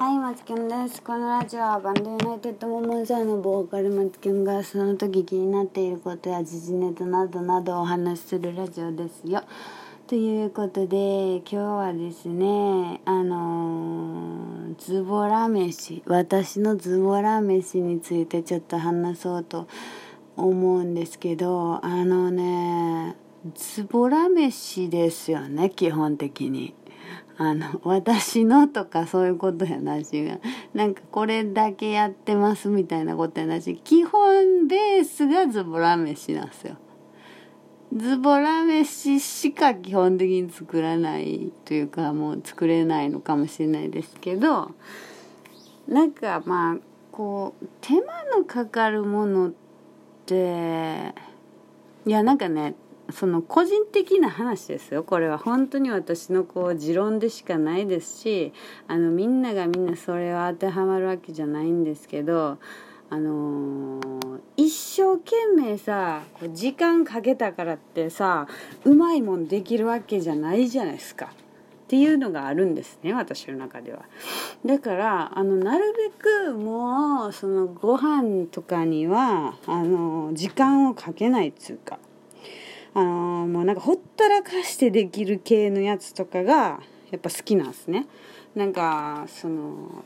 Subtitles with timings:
[0.00, 1.02] はい、マツキンです。
[1.02, 9.42] このラジオはバンドユナイテッドモモンサーのボーカルマツキュンがその時気になっていることや時事ネタなどなどお話しするラジオですよ。
[10.06, 19.68] ということで、今日はですね、あのーズボラ飯、私のズボラ飯についてちょっと話そうと
[20.34, 23.16] 思うんですけど、あのね、
[23.54, 26.79] ズボラ飯ですよね、基本的に。
[27.42, 30.38] あの、私のとかそういうことやなしが、
[30.74, 36.76] なんかこれだけやってますみたいなことやなし、基本ベースがズボラ飯なんですよ。
[37.96, 44.72] ズボラ飯しか基本的に作らないというか、もう作れないのかもしれないですけど、
[45.88, 46.76] なんかまあ、
[47.10, 49.52] こう、手間のかかるものっ
[50.26, 51.14] て、
[52.04, 52.74] いやなんかね、
[53.12, 55.02] その個人的な話ですよ。
[55.02, 58.52] これは本当に私のこう持論でしかないですし
[58.88, 62.58] あのみんながみんなそれは当てはまるわけじゃないんですけど
[63.08, 64.20] あのー
[64.56, 68.46] 一生懸命さこう時間かけたからってさ
[68.84, 71.26] うまいもんできるわけじゃないじゃないですか。
[71.26, 71.28] っ
[71.90, 74.04] ていうのがあるんですね私の中では。
[74.64, 81.98] だからあのなるべくもうそのご飯とかにはあの時間をかけないっつうか。
[82.94, 88.06] あのーもうなんかほったらかしてできる系のやつとかがやっぱ好きなんですね。
[88.54, 90.04] なんかその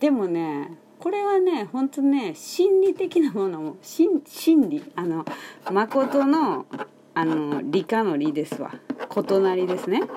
[0.00, 5.24] でもねこれはね本当ね心理的なものも心心理あの
[5.70, 6.66] 誠の
[7.14, 8.74] あの理科の理ですわ。
[9.14, 10.00] 異なりですね。
[10.02, 10.08] っ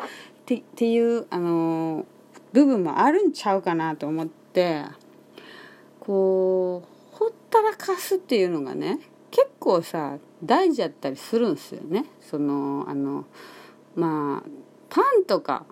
[0.45, 2.05] てっていうあの
[2.53, 4.85] 部分もあるんちゃうかなと思って
[5.99, 8.99] こうほったらかすっていうのがね
[9.35, 13.25] 結構さ大事やったりするんすよねそのあの
[13.93, 14.49] まあ
[14.89, 15.65] パンとか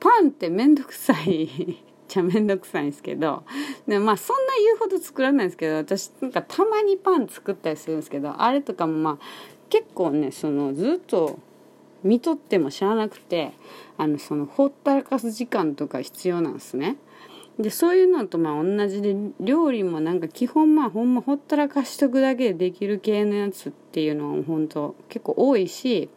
[0.00, 3.44] パンって面倒くさい じゃ面倒くさいんですけど
[3.86, 9.18] でまあそんな言うほど作らないんですけど私なんかたまにパン作ったりするんですけどあれとかもまあ
[9.68, 11.38] 結構ねそのずっと
[12.02, 13.52] 見とってもしゃあなくて
[13.98, 16.96] あのそのほったらかす時間とか必要なんですね。
[17.58, 26.08] でそういうのとまあ同じで料理もなんか基本まあほんまほったらかしとくだけでできる系のやつっていうのは本当結構多いし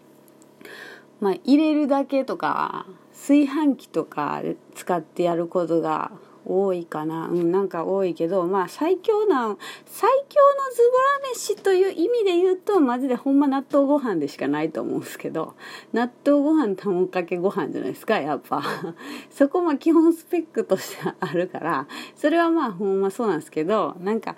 [1.19, 4.41] まあ入れるだけとか炊飯器とか
[4.75, 6.11] 使ってやることが
[6.45, 7.27] 多いかな。
[7.27, 15.55] うんなんか多いけどまあ最強な最強のズボラ飯という意味で言うとマジでほんま納豆ご飯でしかないと思うんですけど
[15.93, 18.63] 納豆ご飯卵かけご飯じゃないですかやっぱ。
[19.31, 24.35] そこも基本スペックとしてあるからそれはまあほんまそうなんですけどなんか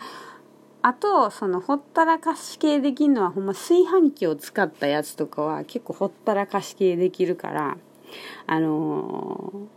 [0.81, 7.77] あとそのほったらかし系できるのはほんま炊飯器を使ったやつとかは結構ほったらかし系できるから
[8.45, 9.76] あのー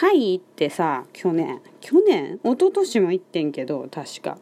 [0.00, 2.38] タイ行ってさ去年去年？
[2.44, 4.38] 一昨年も行ってんけど確か。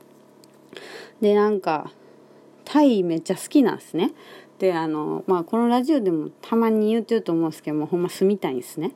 [1.23, 1.91] でなんか
[2.67, 4.13] タイめっちゃ好きなんですね。
[4.59, 8.93] であのまあこのラジオでもたまに言うてると思うんですけどもほんま住みたいんですね。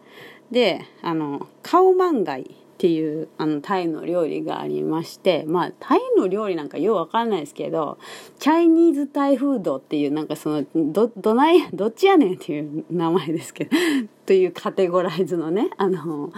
[0.51, 7.99] であのカオマンガイっていうあのタイの料理がありましてまあタイの料理なんかようわかんないですけど
[8.39, 13.77] チャイニーズタイフードっていうなんかそのどどないどっちやねんっていう名前ですけど
[14.25, 16.33] というカテゴライズのねあの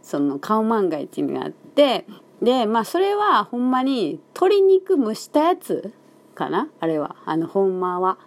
[0.00, 2.06] そのカオマンガイっていうのがあって
[2.40, 5.92] でまあそれはほんまに鶏肉蒸したやつ
[6.36, 6.68] かな？
[6.78, 8.18] あれはあのほんまは。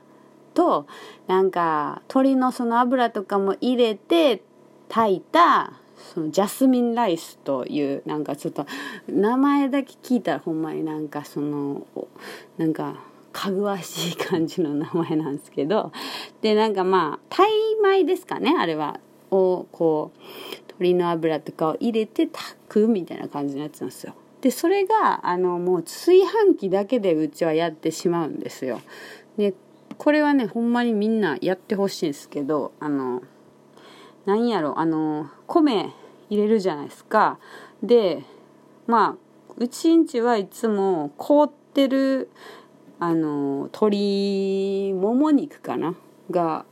[0.53, 0.85] と
[1.27, 4.41] なんか鶏のその油とかも入れて
[4.89, 5.73] 炊いた
[6.13, 8.65] そのジャスミンライスというなんかちょっと
[9.07, 11.85] 名前だけ聞いたらほんまになんかその
[12.57, 12.95] なんか
[13.33, 15.91] かぐわしい感じの名前なんですけど
[16.41, 17.49] でなんかまあタイ
[17.81, 18.99] 米ですかねあれは。
[19.29, 20.19] をこう
[20.79, 24.13] 鶏の油とかを入れて炊くみたいな感じのやつなんですよ。
[24.39, 28.79] でそれがあのもう炊飯器だけでうちはやってしまうんですよ。
[29.37, 29.53] で
[29.97, 33.21] これはねほんまにみんなやってほしいんですけどあの
[34.27, 35.93] なんやろあの米
[36.29, 37.39] 入れるじゃないですか。
[37.81, 38.23] で
[38.85, 42.29] まあうちんちはいつも凍ってる
[42.99, 45.95] あの鶏もも肉かな？
[46.29, 46.65] が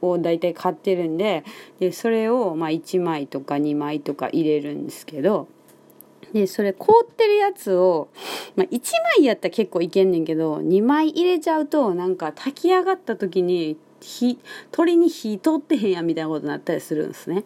[0.00, 1.44] を大体買ってるんで
[1.78, 5.48] でそれをまあ1枚とか2枚とか入れるんですけど
[6.32, 8.08] でそれ凍ってるやつを、
[8.56, 8.80] まあ、1
[9.18, 17.44] 枚やったら結構いけんねんけど2枚入れちゃうとなんか炊き上がった時に火鶏に火通ってへんやみたいなことになったりするんですね。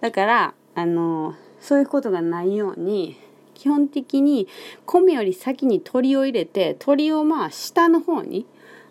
[0.00, 3.16] だからあのそういうことがないように
[3.54, 4.46] 基本的に
[4.84, 8.46] 米より先に鶏を入れて鶏をまあ下の方に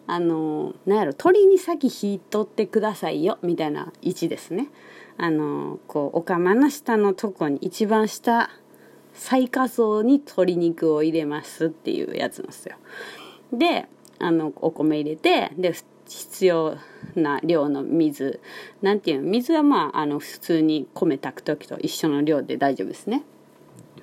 [0.08, 4.70] あのなんやろ鶏に先火通ってくださいよみたいな位置ですね。
[5.18, 8.50] あのこうお釜の下のとこに一番下
[9.14, 12.76] 最下層に鶏肉を入れますっていうやつなんですよ。
[13.52, 13.88] で
[14.20, 15.74] あのお米入れてで
[16.14, 16.78] 必要
[17.16, 18.40] な量の水。
[18.82, 23.24] なんていうの水はまああの普通に米炊く時と一緒の量で大丈夫ですね。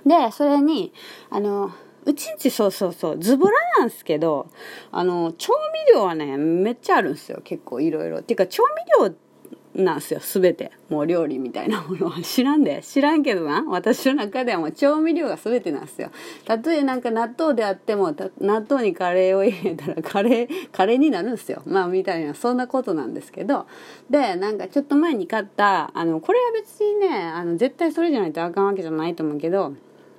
[0.05, 0.93] でそれに
[1.31, 1.73] あの
[2.05, 4.49] うちんちそうそうそうズボラなんですけど
[4.91, 5.53] あの調
[5.87, 8.21] 味料はねめっちゃあるんですよ結構いろいろ。
[8.21, 9.30] っていうか調味料って
[9.75, 10.73] なんすよ、すべて。
[10.89, 12.83] もう料理みたいなものは知らんで。
[12.83, 13.65] 知らんけどな。
[13.69, 16.11] 私の中ではもう調味料がすべてなんすよ。
[16.45, 21.63] たとえなんか納豆であっても、納豆にカレーを入れたらカレー、カレーになるんすよ。
[21.67, 23.67] まあみたいな、そんなことなんですけど。
[24.11, 29.75] で、なんかちょっと前に買った、あの、これは別にね、あの、絶対それじゃないとあかんわけじゃないと思うけど、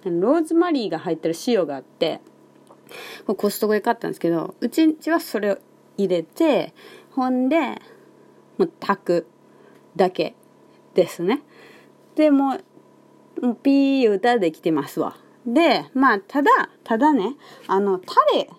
[0.05, 2.21] ローズマリーが入ってる塩があって、
[3.25, 5.57] コストコで買ったんですけど、うちんちはそれを
[5.97, 6.73] 入れて、
[7.11, 7.81] ほんで、
[8.57, 9.27] もう炊く。
[9.95, 10.35] だけ
[10.93, 11.41] ですね。
[12.15, 15.15] でもうピー歌できてますわ。
[15.45, 16.51] で、まあ、ただ、
[16.83, 17.35] ただね、
[17.67, 18.49] あの、タレ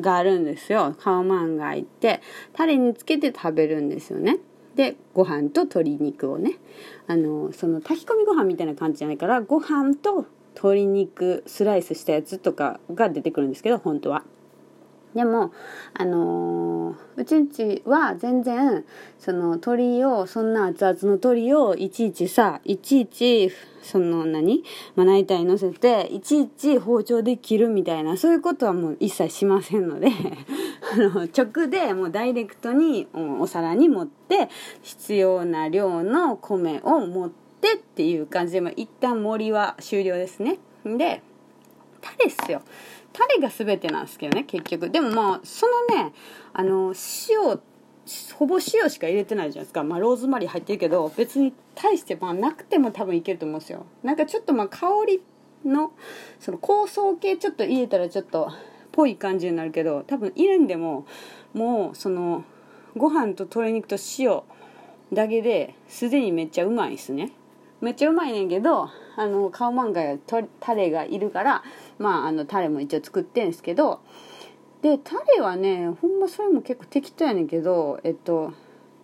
[0.00, 0.94] があるんですよ。
[0.98, 2.22] カオマンガイって、
[2.54, 4.38] タレにつけて食べるんですよね。
[4.74, 6.54] で、ご飯と鶏肉をね、
[7.06, 10.24] あの、その炊き込みご飯みたいな感じじゃないから、ご飯と
[10.54, 14.24] 鶏肉スライスしたやつとかが出てくるんですけど、本当は。
[15.14, 15.52] でも
[15.94, 18.84] あのー、うちんちは全然
[19.18, 23.50] その鶏をそんな熱々の鶏をいちいちさいちいち
[23.82, 24.62] その何
[24.96, 30.08] まな板に乗せていちいち包丁で切るみたいなそういうことはもう一切しませんので
[30.92, 34.50] あの直でもうダイレクトにお皿に盛って
[34.82, 40.58] 必要な量の米を持ってっていう感じで、まあ、一旦盛りは終了ですね。
[40.84, 41.22] で
[42.00, 42.62] タレっすよ。
[43.12, 44.90] タレが全てなんですけどね結局。
[44.90, 46.12] でもまあそのね
[46.52, 46.94] あの
[47.28, 47.58] 塩
[48.36, 53.84] ほぼ塩しか入れてないじゃないですか、まあ、ローズマリー入ってるけど別に対してまあなくても多分いけると思うんですよ。
[54.02, 55.22] なんかちょっとまあ香り
[55.64, 55.92] の
[56.40, 58.50] その香草系ちょっと入れたらちょっと
[58.98, 61.06] ぽい感じになるけど多分入れんでも
[61.54, 62.44] もうその
[62.96, 64.42] ご飯と鶏肉と塩
[65.12, 67.30] だけですでにめっちゃうまいですね。
[67.80, 70.18] めっちゃうまいねんけどあのカオマンガイ
[70.60, 71.62] タレがいるから
[71.98, 74.00] まああのタレも一応作ってんすけど
[74.82, 78.52] でタレはねほんまそれも結構適当やねんけどえっと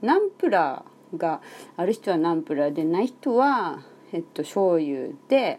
[0.03, 1.41] ナンプラーが
[1.77, 3.81] ある人はナンプラーでない人は
[4.13, 5.59] えっと醤油で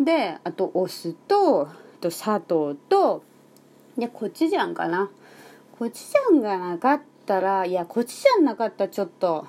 [0.00, 1.68] であとお酢と
[2.00, 3.22] と砂糖と
[3.96, 5.10] でコチュジャンかな。
[5.78, 9.46] コチュジャンがなかったらいやコチュジャンなかったらちょっと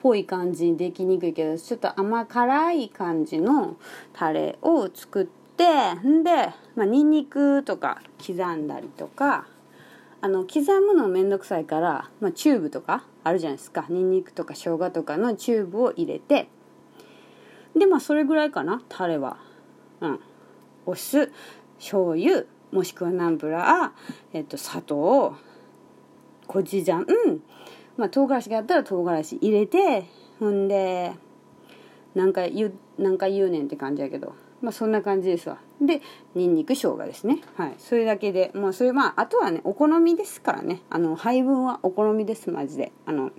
[0.00, 3.76] ぽい感じにできにくいけどちょっと甘辛い感じの
[4.12, 6.30] タレを作ってんで、
[6.76, 9.46] まあ、ニンニクとか刻んだりとか
[10.20, 13.86] あの刻むのめんどくさいから、まあ、チューブとかあるじゃないですか。
[13.88, 16.48] ニンニクとか生姜とかのチューブを入れて。
[17.76, 19.38] でまあそれぐらいかなタレは。
[20.00, 20.20] うん。
[20.86, 21.30] お酢
[21.78, 25.34] 醤油もしくはナンプラー、えっと、砂糖
[26.46, 27.42] コチュジャン、うん。
[27.98, 30.04] まあ、唐辛子があったら唐辛子入れて
[30.38, 31.12] ほんで
[32.14, 34.34] 何回言う何回言うねんって感じやけど。
[34.60, 35.58] まあそんな感じですわ。
[35.80, 36.02] で
[36.34, 37.40] にんにく生姜ですね。
[37.56, 37.74] はい。
[37.78, 40.82] それだけでまあそれまああとはねお好みですからね。
[40.90, 42.92] あの配分はお好みですマジで。
[43.06, 43.30] あのっ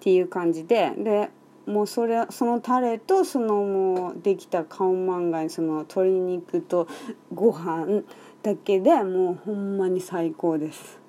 [0.00, 0.92] ていう感じで。
[0.96, 1.30] で
[1.66, 6.88] もうそれそのタレとそのもうできたカオマンガイその鶏肉と
[7.32, 8.02] ご飯
[8.42, 11.03] だけでもうほんまに最高です。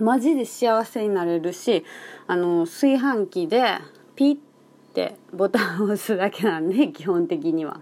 [0.00, 1.84] マジで幸せになれるし
[2.26, 3.78] あの炊飯器で
[4.16, 4.38] ピッ
[4.94, 7.80] てボタンを押すだけなんで 基本的には。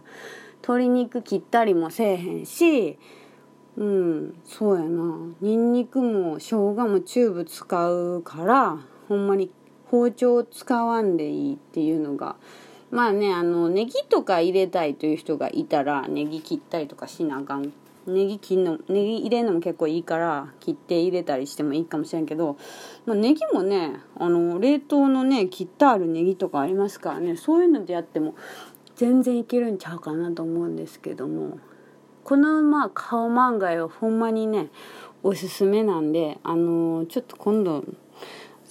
[0.63, 2.97] 鶏肉切ったりもせえへんし
[3.77, 5.19] うんそうやな。
[5.41, 8.79] にんにくも生姜もチューブ使うから
[9.09, 9.51] ほんまに
[9.87, 12.37] 包丁使わんでいいっていうのが。
[12.93, 17.73] まあねあのネギとか入れたいという人がいたらネギ切ったりとかしなあかん
[18.07, 22.57] ネギ切んのネギ入れるのも結構いいから切って入れたりしてもいいかもしれんけど、
[23.07, 28.35] まあ、ネギもねあの冷凍のね切ってあるネギとかありますからねそういうのでやっても
[28.97, 31.59] 全然いけるんちゃうかなと思うんですけども
[32.25, 34.69] このまあ顔漫画はほんまにね
[35.23, 37.85] おすすめなんであのちょっと今度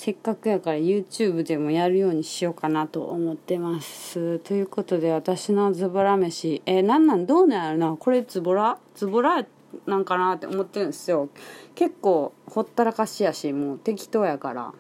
[0.04, 4.40] せっかくやから YouTube でもやるようにしようかなと思ってます。
[4.40, 7.28] ということで私のズボラ飯、えー、なんなん？
[7.28, 7.96] どうなんやろな？
[7.96, 8.80] これズボラ？
[8.96, 9.46] ズボラ
[9.86, 11.30] なんかなって思ってるんですよ。
[11.76, 14.74] 結構ほったらかしやし、もう適当やから。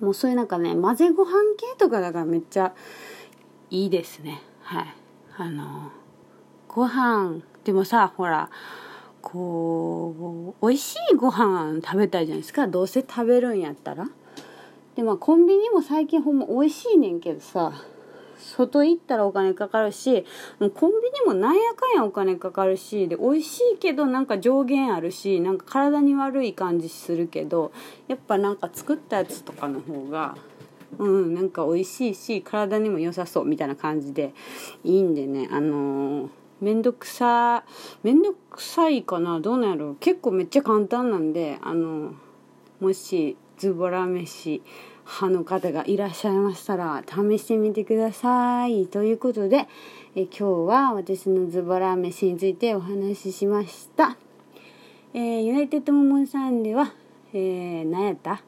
[0.00, 2.74] もうそういうなんかね、混ぜご飯系とかだからめっちゃ
[3.70, 4.42] いいですね。
[4.62, 4.94] はい。
[5.36, 5.92] あの、
[6.66, 8.50] ご飯、でもさ、ほら、
[9.22, 12.66] こう、美味しいご飯食べたいじゃないですか。
[12.66, 14.08] どうせ食べるんやったら。
[15.00, 17.72] でまあコンビニも最近ほんま美味しいねんけどさ
[18.36, 20.26] 外行ったらお金かかるし
[20.58, 27.72] もうコンビニもなんやかんやお金かかるしで美味しいけどなんか上限あるしなんか体に悪い感じするけど
[28.08, 30.36] やっぱなんか作ったやつとかの方が
[30.98, 34.34] うんなんか美味しいし体にも良さそうみたいな感じで
[34.84, 36.28] いいんでねあのー
[36.60, 37.64] めんどくさ
[38.02, 39.96] めんどくさいかなどうなんやろう。
[39.96, 42.12] 結構めっちゃ簡単なんであの
[42.80, 44.62] もしズボラ飯
[45.04, 48.86] 派の方がいらっしゃいましたら試してみてください。
[48.86, 49.66] ということで
[50.16, 54.16] え今日は私のズボラ飯についてお話ししました、
[55.14, 56.92] えー、ユナイテッドモモンさんでは、
[57.32, 58.42] えー、何やった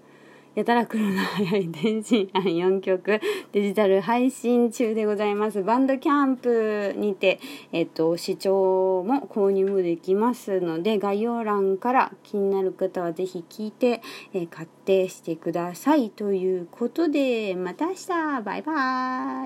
[0.55, 3.21] やたら来るの早い電子版4曲
[3.53, 5.63] デジタル配信中でございます。
[5.63, 7.41] バンドキャンプにて、
[7.73, 14.03] えっと、視聴も購入もできますので、概要欄から気になる方はぜひ聞いて、
[14.35, 16.11] えー、買ってしてください。
[16.11, 18.09] ということで、また明日
[18.43, 18.73] バイバ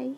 [0.01, 0.15] ーイ